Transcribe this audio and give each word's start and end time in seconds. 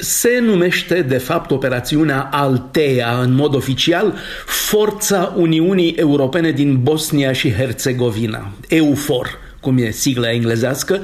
Se 0.00 0.38
numește, 0.42 1.02
de 1.02 1.18
fapt, 1.18 1.50
operațiunea 1.50 2.28
Altea, 2.32 3.18
în 3.22 3.34
mod 3.34 3.54
oficial, 3.54 4.14
Forța 4.46 5.34
Uniunii 5.36 5.90
Europene 5.90 6.50
din 6.50 6.82
Bosnia 6.82 7.32
și 7.32 7.52
Herțegovina, 7.52 8.52
EUFOR 8.68 9.38
cum 9.60 9.78
e 9.78 9.90
sigla 9.90 10.32
englezească, 10.32 11.00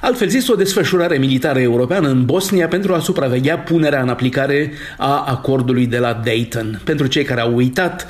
altfel 0.00 0.28
zis 0.28 0.48
o 0.48 0.54
desfășurare 0.54 1.18
militară 1.18 1.58
europeană 1.58 2.08
în 2.08 2.24
Bosnia 2.24 2.68
pentru 2.68 2.94
a 2.94 2.98
supraveghea 2.98 3.58
punerea 3.58 4.02
în 4.02 4.08
aplicare 4.08 4.72
a 4.96 5.24
acordului 5.26 5.86
de 5.86 5.98
la 5.98 6.20
Dayton. 6.24 6.80
Pentru 6.84 7.06
cei 7.06 7.24
care 7.24 7.40
au 7.40 7.54
uitat, 7.54 8.06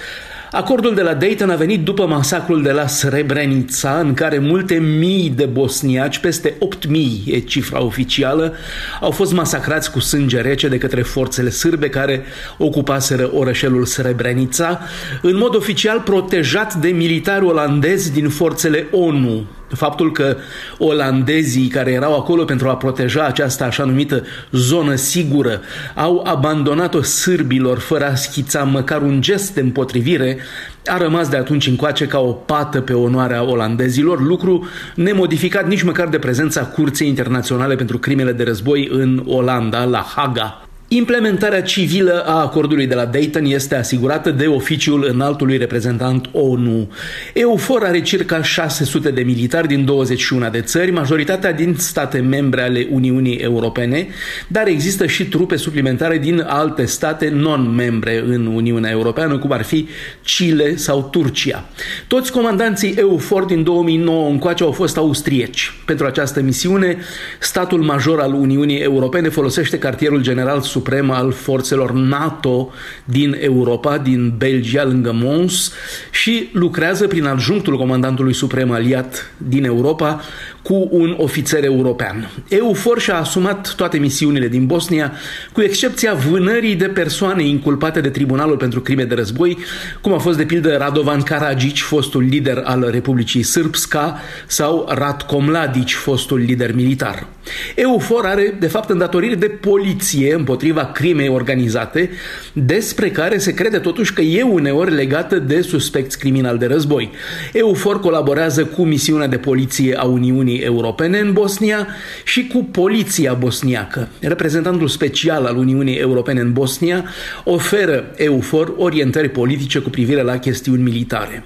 Acordul 0.51 0.95
de 0.95 1.03
la 1.03 1.15
Dayton 1.15 1.51
a 1.51 1.55
venit 1.55 1.85
după 1.85 2.07
masacrul 2.07 2.63
de 2.63 2.73
la 2.73 2.87
Srebrenica, 2.87 3.99
în 3.99 4.15
care 4.15 4.39
multe 4.39 4.75
mii 4.75 5.31
de 5.31 5.45
bosniaci, 5.45 6.19
peste 6.19 6.55
8.000 6.87 6.91
e 7.27 7.39
cifra 7.39 7.83
oficială, 7.83 8.55
au 9.01 9.11
fost 9.11 9.33
masacrați 9.33 9.91
cu 9.91 10.01
sânge 10.01 10.41
rece 10.41 10.69
de 10.69 10.79
către 10.79 11.03
forțele 11.03 11.51
sârbe 11.51 11.89
care 11.89 12.23
ocupaseră 12.59 13.31
orășelul 13.35 13.85
Srebrenica, 13.85 14.81
în 15.23 15.37
mod 15.37 15.55
oficial 15.55 16.01
protejat 16.01 16.75
de 16.75 16.89
militari 16.89 17.45
olandezi 17.45 18.13
din 18.13 18.29
forțele 18.29 18.87
ONU, 18.93 19.47
Faptul 19.75 20.13
că 20.13 20.37
olandezii 20.79 21.69
care 21.69 21.91
erau 21.91 22.19
acolo 22.19 22.45
pentru 22.45 22.69
a 22.69 22.77
proteja 22.77 23.25
această 23.25 23.65
așa 23.65 23.85
numită 23.85 24.25
zonă 24.53 24.95
sigură 24.95 25.61
au 25.95 26.23
abandonat-o 26.27 27.03
sârbilor 27.03 27.79
fără 27.79 28.07
a 28.07 28.15
schița 28.15 28.63
măcar 28.63 29.03
un 29.03 29.21
gest 29.21 29.55
de 29.55 29.61
împotrivire 29.61 30.39
a 30.87 30.97
rămas 30.97 31.29
de 31.29 31.37
atunci 31.37 31.67
încoace 31.67 32.07
ca 32.07 32.19
o 32.19 32.33
pată 32.33 32.81
pe 32.81 32.93
onoarea 32.93 33.43
olandezilor, 33.43 34.21
lucru 34.21 34.69
nemodificat 34.95 35.67
nici 35.67 35.83
măcar 35.83 36.09
de 36.09 36.19
prezența 36.19 36.67
Curții 36.67 37.09
Internaționale 37.09 37.75
pentru 37.75 37.99
Crimele 37.99 38.33
de 38.33 38.43
Război 38.43 38.89
în 38.91 39.23
Olanda, 39.27 39.85
la 39.85 40.07
Haga. 40.17 40.68
Implementarea 40.91 41.63
civilă 41.63 42.25
a 42.27 42.41
acordului 42.41 42.87
de 42.87 42.95
la 42.95 43.05
Dayton 43.05 43.45
este 43.45 43.75
asigurată 43.77 44.31
de 44.31 44.47
oficiul 44.47 45.09
înaltului 45.11 45.57
reprezentant 45.57 46.29
ONU. 46.33 46.91
EUFOR 47.35 47.85
are 47.85 48.01
circa 48.03 48.43
600 48.43 49.11
de 49.11 49.23
militari 49.23 49.67
din 49.67 49.85
21 49.85 50.49
de 50.51 50.61
țări, 50.61 50.91
majoritatea 50.91 51.53
din 51.53 51.75
state 51.79 52.19
membre 52.19 52.63
ale 52.63 52.87
Uniunii 52.91 53.37
Europene, 53.37 54.09
dar 54.47 54.67
există 54.67 55.07
și 55.07 55.25
trupe 55.29 55.57
suplimentare 55.57 56.19
din 56.19 56.45
alte 56.47 56.85
state 56.85 57.29
non-membre 57.29 58.23
în 58.27 58.47
Uniunea 58.47 58.91
Europeană, 58.91 59.39
cum 59.39 59.53
ar 59.53 59.63
fi 59.63 59.89
Chile 60.25 60.77
sau 60.77 61.09
Turcia. 61.11 61.69
Toți 62.07 62.33
comandanții 62.33 62.95
EUFOR 62.99 63.45
din 63.45 63.63
2009 63.63 64.29
încoace 64.29 64.63
au 64.63 64.73
fost 64.73 64.97
austrieci. 64.97 65.73
Pentru 65.87 66.07
această 66.07 66.43
misiune, 66.43 66.97
statul 67.39 67.83
major 67.83 68.21
al 68.21 68.33
Uniunii 68.33 68.79
Europene 68.79 69.29
folosește 69.29 69.79
cartierul 69.79 70.23
general 70.23 70.61
suprem 70.79 71.11
al 71.11 71.33
forțelor 71.33 71.93
NATO 71.93 72.71
din 73.05 73.37
Europa, 73.41 73.99
din 73.99 74.35
Belgia, 74.37 74.85
lângă 74.85 75.13
Mons 75.15 75.73
și 76.11 76.49
lucrează 76.53 77.07
prin 77.07 77.25
adjunctul 77.25 77.77
comandantului 77.77 78.35
suprem 78.35 78.71
aliat 78.71 79.35
din 79.37 79.65
Europa 79.65 80.21
cu 80.69 80.89
un 80.91 81.15
ofițer 81.19 81.65
european. 81.65 82.31
EUFOR 82.49 83.01
și-a 83.01 83.19
asumat 83.19 83.75
toate 83.77 83.99
misiunile 83.99 84.49
din 84.49 84.67
Bosnia, 84.67 85.13
cu 85.53 85.61
excepția 85.61 86.15
vânării 86.15 86.75
de 86.75 86.87
persoane 86.87 87.43
inculpate 87.43 88.01
de 88.01 88.09
Tribunalul 88.09 88.57
pentru 88.57 88.81
Crime 88.81 89.05
de 89.05 89.15
Război, 89.15 89.59
cum 90.01 90.13
a 90.13 90.19
fost 90.19 90.37
de 90.37 90.45
pildă 90.45 90.77
Radovan 90.77 91.23
Karadzic, 91.23 91.77
fostul 91.77 92.23
lider 92.23 92.63
al 92.65 92.89
Republicii 92.91 93.43
Sârbska, 93.43 94.21
sau 94.47 94.89
Ratko 94.89 95.39
Mladic, 95.39 95.89
fostul 95.89 96.39
lider 96.39 96.75
militar. 96.75 97.27
EUFOR 97.75 98.25
are, 98.25 98.57
de 98.61 98.67
fapt, 98.67 98.91
îndatoriri 98.91 99.39
de 99.39 99.47
poliție 99.47 100.35
împotriva 100.35 100.85
crimei 100.85 101.29
organizate, 101.29 102.11
despre 102.53 103.11
care 103.11 103.39
se 103.39 103.55
crede 103.55 103.79
totuși 103.79 104.13
că 104.13 104.21
e 104.21 104.43
uneori 104.43 104.95
legată 104.95 105.39
de 105.39 105.61
suspecți 105.61 106.19
criminali 106.19 106.59
de 106.59 106.67
război. 106.67 107.11
EUFOR 107.53 108.01
colaborează 108.01 108.65
cu 108.65 108.83
misiunea 108.83 109.27
de 109.27 109.37
poliție 109.37 109.97
a 109.99 110.05
Uniunii 110.05 110.58
Europene 110.63 111.19
în 111.19 111.33
Bosnia 111.33 111.87
și 112.25 112.47
cu 112.47 112.65
poliția 112.65 113.35
bosniacă. 113.35 114.09
Reprezentantul 114.21 114.89
special 114.89 115.45
al 115.45 115.57
Uniunii 115.57 115.97
Europene 115.97 116.41
în 116.41 116.53
Bosnia 116.53 117.05
oferă 117.45 118.13
EUFOR 118.17 118.75
orientări 118.77 119.29
politice 119.29 119.79
cu 119.79 119.91
privire 119.91 120.23
la 120.23 120.39
chestiuni 120.39 120.83
militare. 120.83 121.45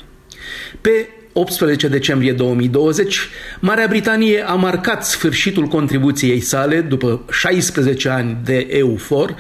Pe 0.80 1.08
18 1.32 1.88
decembrie 1.88 2.32
2020, 2.32 3.28
Marea 3.60 3.87
Britanie 3.88 4.44
a 4.47 4.54
marcat 4.54 5.04
sfârșitul 5.04 5.66
contribuției 5.66 6.41
sale 6.41 6.81
după 6.81 7.20
16 7.31 8.09
ani 8.09 8.37
de 8.44 8.66
EUFOR, 8.70 9.34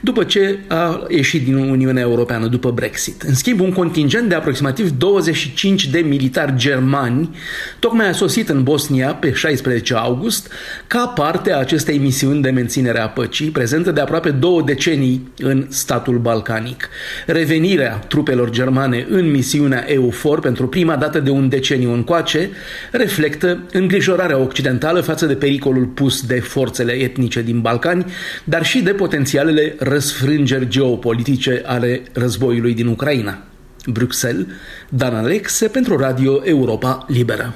după 0.00 0.24
ce 0.24 0.58
a 0.66 1.06
ieșit 1.08 1.44
din 1.44 1.54
Uniunea 1.54 2.02
Europeană 2.02 2.46
după 2.46 2.70
Brexit. 2.70 3.22
În 3.22 3.34
schimb, 3.34 3.60
un 3.60 3.72
contingent 3.72 4.28
de 4.28 4.34
aproximativ 4.34 4.90
25 4.90 5.86
de 5.86 5.98
militari 5.98 6.56
germani 6.56 7.36
tocmai 7.78 8.08
a 8.08 8.12
sosit 8.12 8.48
în 8.48 8.62
Bosnia 8.62 9.14
pe 9.14 9.32
16 9.32 9.94
august 9.94 10.52
ca 10.86 11.06
parte 11.06 11.52
a 11.52 11.58
acestei 11.58 11.98
misiuni 11.98 12.42
de 12.42 12.50
menținere 12.50 12.98
a 12.98 13.08
păcii, 13.08 13.50
prezentă 13.50 13.90
de 13.90 14.00
aproape 14.00 14.30
două 14.30 14.62
decenii 14.62 15.32
în 15.38 15.66
statul 15.68 16.18
balcanic. 16.18 16.88
Revenirea 17.26 17.94
trupelor 18.08 18.50
germane 18.50 19.06
în 19.10 19.30
misiunea 19.30 19.84
EUFOR 19.92 20.40
pentru 20.40 20.68
prima 20.68 20.96
dată 20.96 21.20
de 21.20 21.30
un 21.38 21.48
deceniu 21.48 21.92
încoace, 21.92 22.50
reflectă 22.90 23.66
îngrijorarea 23.72 24.38
occidentală 24.38 25.00
față 25.00 25.26
de 25.26 25.34
pericolul 25.34 25.84
pus 25.84 26.26
de 26.26 26.40
forțele 26.40 26.92
etnice 26.92 27.42
din 27.42 27.60
Balcani, 27.60 28.04
dar 28.44 28.64
și 28.64 28.80
de 28.82 28.92
potențialele 28.92 29.74
răsfrângeri 29.78 30.68
geopolitice 30.68 31.62
ale 31.64 32.02
războiului 32.12 32.74
din 32.74 32.86
Ucraina. 32.86 33.38
Bruxelles, 33.86 34.46
Dan 34.88 35.14
Alexe 35.14 35.68
pentru 35.68 35.96
Radio 35.96 36.40
Europa 36.44 37.06
Liberă. 37.08 37.46